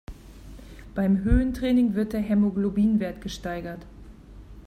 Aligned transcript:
Beim 0.95 1.23
Höhentraining 1.23 1.93
wird 1.93 2.13
der 2.13 2.21
Hämoglobinwert 2.21 3.21
gesteigert. 3.21 3.85